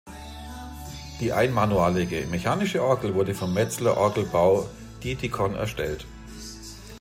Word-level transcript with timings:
Die 1.19 1.31
einmanualige, 1.31 2.25
mechanische 2.25 2.81
Orgel 2.83 3.13
wurde 3.13 3.35
von 3.35 3.53
Metzler 3.53 3.97
Orgelbau, 3.97 4.67
Dietikon 5.03 5.53
erstellt. 5.53 6.07